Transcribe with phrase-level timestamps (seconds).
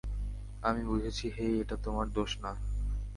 [0.63, 2.51] আমি বুঝেছি হেই, এটা তোমার দোষ না।